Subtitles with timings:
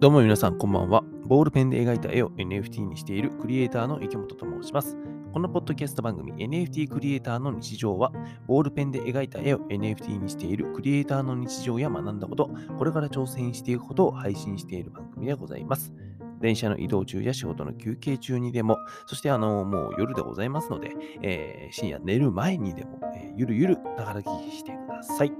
[0.00, 1.04] どうも皆さんこんばんは。
[1.26, 4.96] ボールペンで描いた絵を NFT にしているクリエイターの池本と申します。
[5.30, 8.10] このポッドキャスト番組 NFT クリエイターの日常は、
[8.46, 15.92] ボールペンで描いた絵を NFT にしているクリエイターの日常や学んだこと、これから挑戦していくことを配信している番組でございます。
[16.40, 25.32] 電車の移動中や仕事の休憩中にでも、そしてあのもう夜でございますので、えー深夜寝る前にでも、えーゆるゆるながら聞きしてください。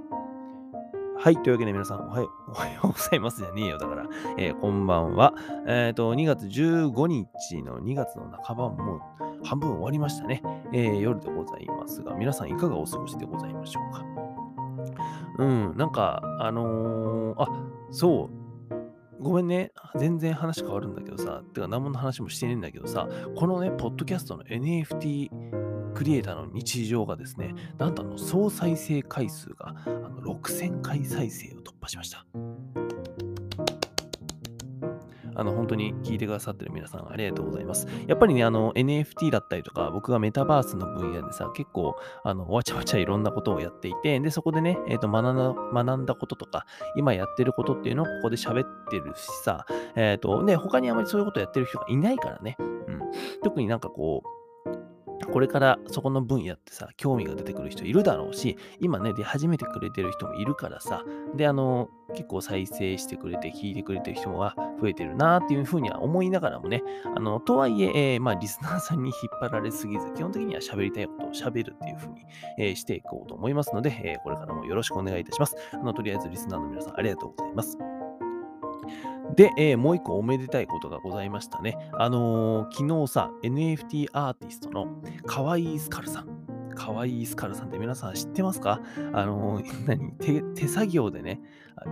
[1.23, 1.35] はい。
[1.37, 3.77] というわけで皆さんおはよう、おはようございますじゃねえよ。
[3.77, 4.07] だから、
[4.39, 5.35] えーこんばんは。
[5.67, 10.41] えっ、と、2月15日の2月の半ばもう半分終わりましたね。
[10.73, 14.03] えー夜でございますが、皆さんいかがお過ごしでございましょうか？
[15.37, 17.47] うん、なんか、あのーあ、
[17.91, 18.31] そ
[19.19, 19.23] う。
[19.23, 19.73] ごめんね。
[19.97, 25.29] 全然話変わるんだけどさ、てか何もの話もしてねえんだけどさ、このね、ポッドキャストの NFT
[26.01, 32.25] クリエイターの日常がですね、なんとあの総再生回数があの6000回再生を突破しました。
[35.35, 37.87] あの本当に聞いてくださってる皆さんありがとうございます。
[38.07, 52.57] やっぱりね、あの NFT だったりとか、僕がメタバースの分野でさ、結構あのわちゃわちゃいろんなことをやっていて、で、そこでね、えーと学んだ学んだこととか、今やってることっていうのをここで喋ってるしさ、えっ、と、ね、他にあまりそういうことやってる人がいないからね。
[52.59, 53.01] うん。
[53.43, 54.40] 特になんかこう、
[55.31, 61.03] これからそこの分野ってさ、興味が出てくる人いるだろうし、今ね、出始めてくれてる人もいるからさ、
[61.35, 66.83] で、あの、結構再生してくれて、聞いてくれてる人が増えてるなっていうふうには思いながらもね、
[67.15, 72.25] あの、とはいええーまあ、リスナーさんに引っ張られすぎず、基本的には喋りたいことを喋るっていうふうに、
[72.57, 75.55] えーしていこうと思いますので、えーこれからもよろしくお願いいたします。
[75.73, 78.00] あの、とりあえずリスナーの皆さんありがとうございます。
[79.35, 81.77] で、えーもう一個おめでたいことがございましたね。
[81.97, 84.87] あのー昨日さ、NFT アーティストの
[85.25, 86.27] かわいいスカルさん。
[86.75, 88.81] かわいいスカルさんって皆さん知ってますか？
[89.13, 90.11] あのー 何？
[90.19, 91.41] 手手作業でね、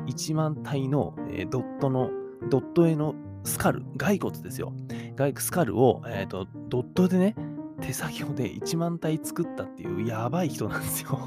[0.07, 2.09] 1万体の、えドットの、
[2.50, 4.73] ドット絵のスカル、骸骨ですよ。
[5.16, 7.35] 骸スカルを、えーと、ドットでね、
[7.81, 11.17] 手作業で1万体作ったっていうやばい人なんですよ。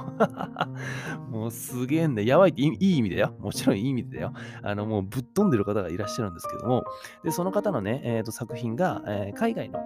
[1.30, 2.22] もうすげえんだ。
[2.22, 3.34] やばいっていい意味だよ。
[3.40, 4.32] もちろんいい意味でだよ。
[4.62, 6.84] あのもうぶっ飛んでる方がいらっしゃるんですけども、
[7.24, 9.80] で、その方のね、えーと作品が、えー海外の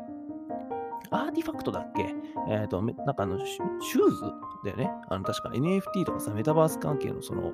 [1.10, 2.14] RTFKT だっけ？
[2.48, 4.22] えっ、と、なんかあの、シュシューズ
[4.64, 4.90] だよね。
[5.08, 7.52] あの、確か NFT とかさ、メタバース関係のその、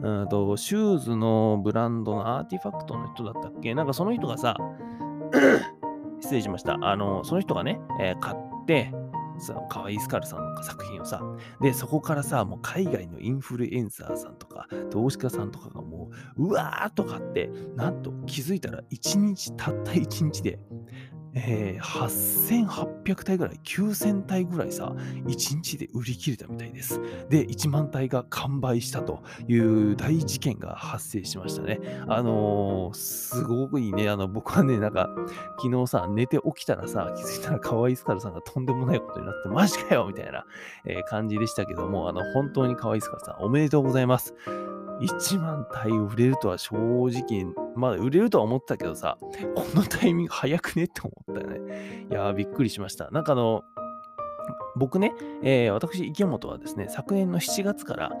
[0.00, 3.74] うんと、シューズのブランドの RTFKT の人だったっけ？
[3.74, 4.56] なんかその人がさ、
[6.20, 6.78] 失礼しました。
[6.80, 8.92] あの、その人がね、えー買って、
[9.38, 11.22] さ、かわいいスカルさんの作品をさ、
[11.60, 20.58] で、そこからさ、もう海外のインフルエンサーさんとか、投資家さんとかがもう、うわーとかって、なんと気づいたら1日、たった1日で、
[21.38, 24.92] えー8800体ぐらい、9000体ぐらいさ、
[25.26, 25.26] 1
[25.56, 26.98] 日で売り切れたみたいです。
[27.28, 31.78] で、1万体が完売したという大事件が発生しましたね。
[32.08, 34.08] あのーすごくいいね。
[34.08, 35.08] あの、僕はね、なんか、
[35.62, 40.44] 昨日さ、寝て起きたらさ、気づいたら可愛いスカルさんがとんでもないことになって、マジかよみたいな、
[40.86, 44.34] えー感じでしたけども、あの、本当に可愛いスカルさん、おめでとうございます。
[45.00, 49.18] 1万体売れるとは正直、まあ売れるとは思ったけどさ、
[49.54, 52.06] このタイミング早くねって思ったよね。
[52.10, 53.10] いやー、びっくりしました。
[53.10, 53.62] なんかあの、
[54.76, 55.12] 僕ね、
[55.42, 58.12] えー私、池本はですね、昨年の7月から、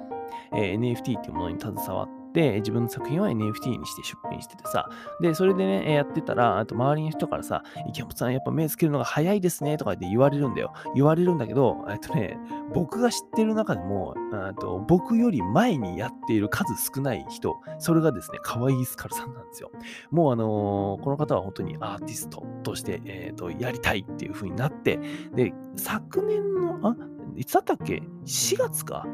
[0.54, 2.25] えー NFT っていうものに携わって、
[2.56, 4.88] 自分の作品を NFT にして出品しててさ、
[5.20, 10.72] で、それでね、やってたら、あと周りの人からさ、池本さん、やっぱ目つけるのが早いですね、とかって言われるんだよ。
[10.94, 12.38] 言われるんだけど、えっとね、
[12.72, 14.14] 僕が知ってる中でも、
[14.60, 19.70] と僕より前にやっている数少ない人、それがですね、可愛いスカルさんなんですよ。
[20.10, 24.98] もうあのーこの方は本当にアーティストとして、えーとやりたいっていう風になって、
[25.34, 26.96] で、昨年の、あ、
[27.36, 29.06] いつだったっけ ?4 月か？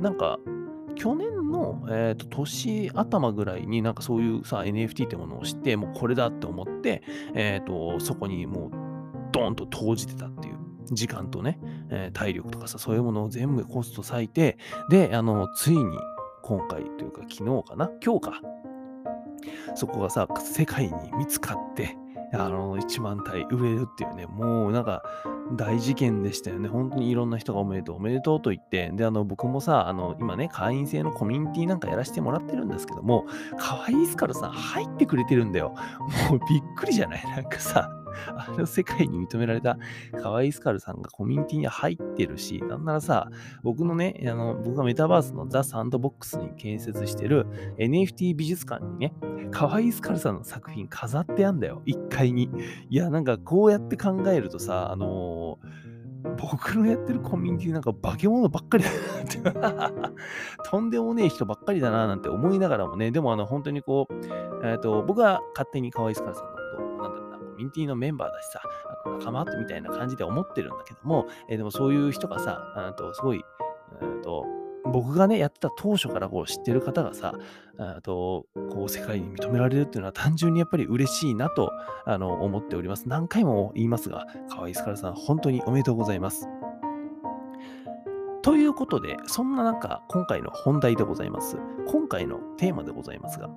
[0.00, 0.38] なんか、
[0.96, 7.02] 去年の、えーと年頭ぐらいになんかそういうさ、NFT ってものを知って、もうこれだって思って、
[7.34, 8.70] えーと、そこにもう
[9.32, 10.58] ドーンと投じてたっていう。
[10.92, 11.58] 時間とね、
[11.90, 14.58] えー体力とかさ、そういうものを全部コスト割いて、
[14.90, 15.98] で、あの、ついに
[16.42, 18.40] 今回というか昨日かな今日か。
[19.74, 21.96] そこがさ、世界に見つかって、
[22.32, 25.02] あの、1万体売れるっていうね、もうなんか
[25.52, 26.68] 大事件でしたよね。
[26.68, 33.26] 本当にいろんな人がおめでとう、おめでとうと言って、で、あの、僕もさ、あの、今ね、会員制のコミュニティなんかやらせてもらってるんですけども、
[33.58, 35.74] 可愛いっすからさ入ってくれてるんだよ。
[36.30, 37.24] もうびっくりじゃない？
[37.24, 37.90] なんかさ、
[38.28, 39.78] あの世界に認められた
[40.20, 43.30] 可愛いスカルさんがコミュニティに入ってるし、なんならさ、
[43.62, 47.46] 僕のね、あの僕がメタバースのザ・サンドボックスに建設してる
[47.78, 49.14] NFT 美術館にね、
[49.50, 52.50] 可愛いスカルさんの作品飾ってあんだよ、1階に。
[52.90, 55.84] いや、なんかこうやって考えるとさ、あのー
[56.38, 60.14] 僕のやってるコミュニティなんか化け物ばっかりだなって。
[60.70, 64.14] とんでもねえ人ばっかりだななんて思いながらもね、でもあの本当にこう、
[64.64, 66.63] えっ、ー、と、僕は勝手に河合スカルさんの
[67.54, 68.62] ミュニティのメンバーだしさ、
[69.18, 73.42] 仲間ってみたいな感じで思ってるんだけども、えー、でもそういう人がさ、あとすごい、
[74.00, 74.44] えっ、と、
[74.84, 77.34] 僕がね、やってた当初からこう知ってる方がさ、
[77.78, 81.72] あと、こう世界に認められるっていうのは単純にやっぱり嬉しいなと
[82.04, 83.08] あの思っております。
[83.08, 86.48] 何回も言いますが、河合スカルさん、本当におめでとうございます。
[88.42, 91.56] ということで、そんな中、今回の本題でございます。
[91.86, 93.48] 今回のテーマでございますが、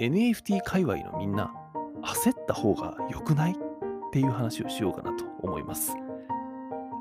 [0.00, 1.54] NFT 界隈のみんな、
[2.06, 3.52] 焦った方が良くない？
[3.52, 5.94] っていう話をしようかなと思います。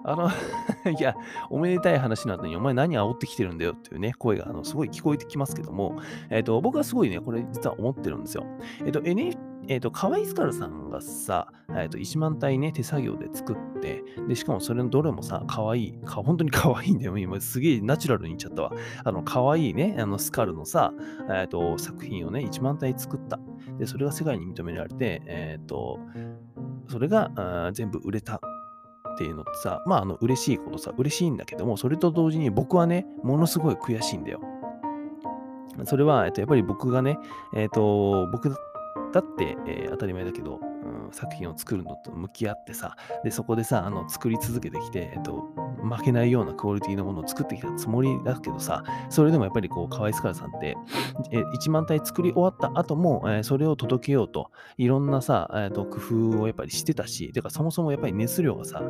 [0.08, 0.30] あの
[0.92, 1.16] いや、
[1.50, 5.98] おめでたい話の後に、お前何煽ってきてるんだよっていうね、声があのすごい聞こえてきますけども、
[6.30, 8.46] えっ、ー、と、僕はすごいね、これ実は思ってるんですよ。
[8.82, 9.38] えっ、ー、と、NFT
[9.68, 17.18] えっ、ー、と、カワイスカルさんがさ、えっ、ー、と、1万体ね、手作業で作って、で、しかもそれのどれもさ、かわいい、か本当にかわいんだよ。
[17.18, 18.72] 今、すげえナチュラルに言っちゃったわ。
[19.04, 20.94] あの、かわいいね、あの、スカルのさ、
[21.30, 23.40] えっ、ー、と、作品をね、1万体作った。
[23.80, 26.00] で、それが世界に認められて、えっ、と、
[26.90, 34.42] それが全部売れたっていうのってさ、まあ、あの、嬉しいことさ、嬉しいんだけども、それと同時に僕はね、ものすごい悔しいんだよ。
[35.86, 37.18] それは、えっと、やっぱり僕がね、
[37.54, 38.56] えっと、僕
[39.16, 40.60] だって、えー、当たり前だけど、
[41.16, 45.50] 作品を作るのと向き合ってさ、で、そこでさ、あの、作り続けてきて、えっと、
[45.84, 50.76] 負けないようなクオリティのものを作ってきたつもりだけどさ、それでもやっぱりこう、河合スカラさんって、
[51.32, 58.82] え1万体作り終わった後も、え、それを届けようと、いろんなさ、えーと、工夫をやっぱりしてたし、てかそもそもやっぱり熱量がさ、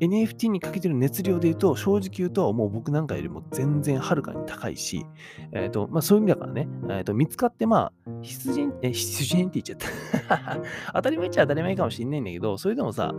[0.00, 5.06] NFT にかけてる熱量で言うと、正直言うと、もう僕なんかよりも全然はるかに高いし、
[5.52, 10.60] えっ、ー、と、まあそういう意味だからね、えっ、ー、と、見つかってまあ、必然、え、必然って言っちゃった。
[10.94, 13.12] 当たり前っちゃ当たり前ないかもしんないんだけど、それでもさ、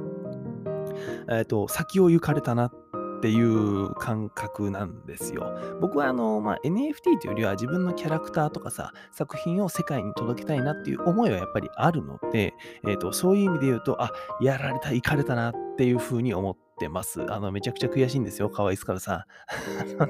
[1.29, 5.57] えっ、ー、と、先を行かれたなっていう感覚なんですよ。
[5.81, 12.53] 僕はあの、まあ、NFT というよりは自分のキャラクターとかさ、作品を世界に届けたいなっていう思いはやっぱりあるので、
[12.87, 14.11] えーと、そういう意味で言うと、あ、
[14.41, 17.25] やられた、行かれたなっていうふうに思ってます。
[17.31, 18.49] あの、めちゃくちゃ悔しいんですよ。
[18.49, 19.25] 可愛いですからさ。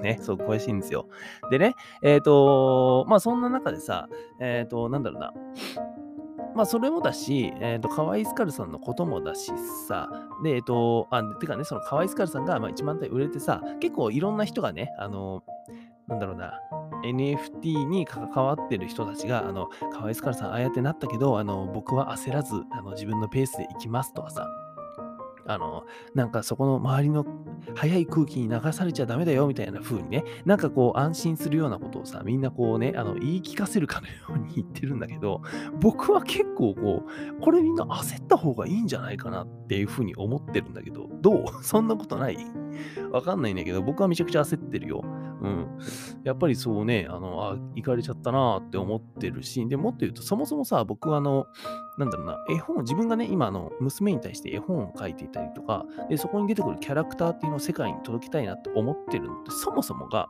[0.01, 1.07] ね、そう、悔しいんですよ。
[1.51, 4.09] でね、えっ、ー、と、まあ、そんな中でさ、
[4.41, 5.33] えっ、ー、と、なんだろうな。
[6.55, 9.51] まあ、それもだし、えっ、ー、と、カワイスカルさんのこともだし
[9.87, 10.09] さ、
[10.43, 15.43] で、えっ、ー、と、あ、てかね、そのカワイスカルさんが、まあ、1万体売れてさ、結構いろんな人がね、あの、
[16.07, 16.59] なんだろうな、
[17.03, 24.47] NFT に関わってる人たちが、あの、カワイスカルさん、ああやってなったけど、あの、僕は焦らず、あの、自分のペースで行きますとかさ、
[25.47, 27.25] あの、なんかそこの周りの
[27.75, 35.42] 早い空気に流されちゃダメだよみたいな風にね、なんかこう安心するようなことをさ、みんなこうね、あの言い聞かせるかのように言ってるんだけど、
[35.80, 37.03] 僕は結構こ
[37.38, 41.45] う、これみんな焦った方がいいんじゃないかなっていう風に思ってるんだけど、どう？
[41.63, 42.38] そんなことない？
[43.12, 45.03] わかんないんだけど、僕はめちゃくちゃ焦ってるよ。
[45.41, 45.79] うん。
[46.23, 51.47] やっぱりそうね、あの、あ、行かれちゃったなって思ってるし、でもっと言うと、そもそもさ、僕はあの、
[51.97, 60.29] なんだろうな、絵本、自分がね、今、あの、娘に対して絵本を書いていたりとか、で、そこに出てくるキャラクターっていうのを世界に届けたいなって思ってるのって、そもそもが、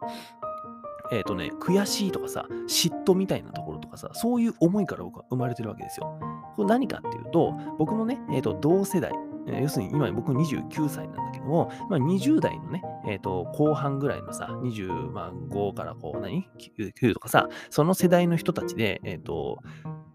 [1.12, 6.20] えっ、ー、とね、悔しいとかさ、嫉妬みたいなところとかさ、そういう思いから僕は生まれてるわけですよ。
[6.56, 9.12] これ何かっていうと、僕のね、えっ、ー、と、同世代、
[9.48, 19.60] え要するに今僕29歳なんだけども、まあ、20代のね、え、ー、と、後半ぐらいのさ、25からこう何、9とかさ、その世代の人たちで、え、ー、と、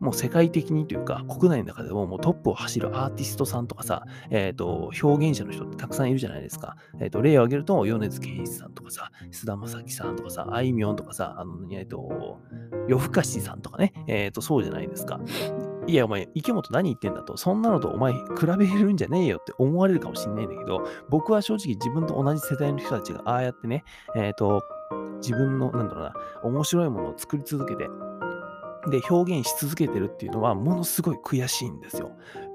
[0.00, 6.76] もう世界的にというか、国内の中でももうトップを走るアーティストさんとかさ、え、ー、と、表現者の人ってたくさんいるじゃないですか。
[7.00, 12.40] えっ、と、例を挙げると、米津玄師さんとかさ、菅田将暉さんとかさ、あいみょんとかさ、あの、えっ、と、
[12.88, 15.20] 夜更かしさんとかね、えっ、と、そうじゃないですか。
[15.90, 23.82] いや、お前、池本何言ってんだと、そんなのとお前、比べれるんじゃねえよって思われるかもしんないんだけど、僕は正直自分と同じ世代の人たちがああやってね、
[24.14, 24.62] えっ、ー、と、
[25.16, 26.12] 自分の、なんだろうな、
[26.44, 27.88] 面白いものを作り続けて、
[28.88, 32.12] で、表現し続けてるっていうのは、ものすごい悔しいんですよ。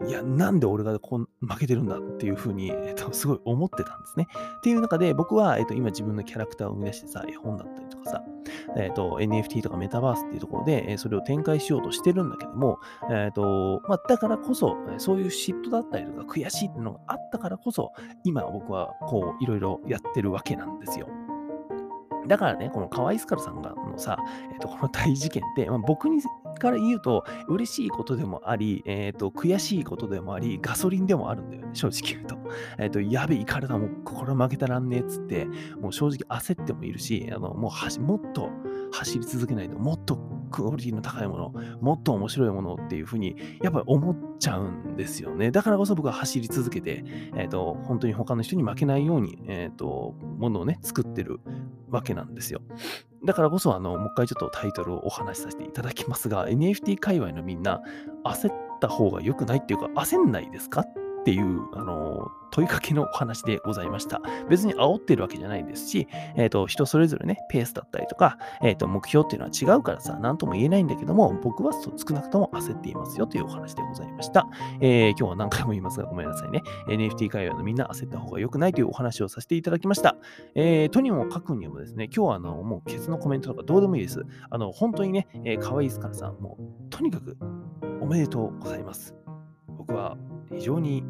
[0.07, 4.27] いや、なんで俺がこう負けてるんだっていうふうに、えっと、すごい思ってたんですね。
[4.57, 8.23] っていう中で、僕は、えっと、今自分のキャラクターを生み出してさ、絵本だったりかさ、
[8.77, 12.79] えっと、NFT とかメタバースっていうところで、えそれを展開しようとしてるんだけども、
[13.11, 17.91] えっと、まあ、だからこそ、そういう嫉妬だったりとか悔しいっていうのがあったからこそ、
[18.23, 21.07] 今僕はこう、いろいろやってるわけなんですよ。
[22.27, 24.17] だからね、この河合スカルさんがのさ、
[24.51, 26.21] えっ、ー、と、この大事件って、まあ、僕に
[26.59, 32.37] から言うと、嬉しいことでもあり、え、ー、と、悔しいことでもあり、ガソリンでもあるんだよね、正直言うと。
[32.77, 35.47] えっ、ー、と、やべえ、かれた、もう、これ負けたらんねえっつって、
[35.79, 38.49] もう正直焦ってもいるし、あの、もうはし、もっと
[38.91, 40.15] 走り続けないと、もっと
[40.51, 45.51] クオリティの高いもの、もっと面白いものっていうふうに、やっぱり思っちゃうんですよね。
[45.51, 47.03] だからこそ僕は走り続けて、
[47.35, 51.39] えっ、ー、と、本当に他の人に負けないように、えっ、ー、と、ものをね、作ってる
[51.89, 52.61] わけなんですよ。
[53.23, 57.81] だからこそ、あの、もう一回ちょっとタイトルをお話しさせていただきますが、NFT 界隈のみんな、
[58.23, 60.85] 焦った方が良くないっていうか、焦んないですか？
[61.25, 64.21] っていう、あの、問いかけのお話でございました。
[64.47, 74.47] 別に煽ってるわけじゃないですし、えっ、ー、と、人それぞれね、ペースだったりとか、えっ、ー、と、目標っていうのは違うからさ、なんとも言えないんだけども、僕は少なくとも焦っていますよというお話でございました。
[74.81, 76.61] えー、今日は何回も言いますが、ごめんなさいね。
[76.87, 80.15] NFT 界隈のみんな焦った方が良くないというお話をさせていただきました。
[80.53, 84.23] えー、とにもかくにもですね、今日はあの、もうケツのコメントとかどうでもいいです。
[84.51, 87.35] あの、本当にね、えー、可愛いすからさん、もう、とにかく
[88.01, 89.15] おめでとうございます。
[89.67, 90.17] 僕は
[90.53, 91.03] 非常に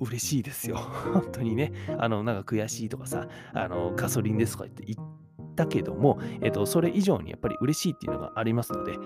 [0.00, 0.76] 嬉しいですよ。
[1.12, 8.96] 本当にね、あの、なんか悔しいとかさ、あの、ガソリンですとか言って言ったけども、えっ、と、それ以上にやっぱり嬉しいっていうのがありますので、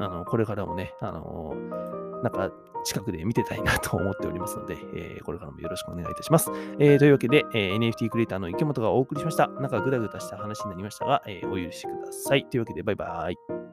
[0.00, 1.54] あの、これからもね、あの、
[2.22, 2.50] なんか
[2.84, 6.50] 近くで見てたいなと思っておりますので、えー、これからもよろしくお願いいたします。
[6.78, 9.48] えー、というわけで、えー、NFT クリエイターの池本がお送りしました。
[9.48, 12.46] なんかぐだぐだした話になりましたが、えお許しください。
[12.46, 13.65] というわけで、バイバイ。